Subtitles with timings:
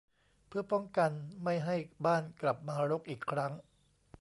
[0.47, 1.11] เพื่อป้องกัน
[1.43, 3.51] ไม่ให้บ้านกลับมารกอีกครั้ง